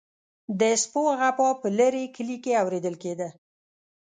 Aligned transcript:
د 0.59 0.61
سپو 0.83 1.01
غپا 1.19 1.49
په 1.61 1.67
لرې 1.79 2.03
کلي 2.15 2.37
کې 2.43 2.59
اوریدل 2.61 2.95
کیده. 3.03 3.29